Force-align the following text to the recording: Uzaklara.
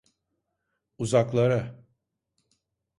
Uzaklara. 0.97 1.79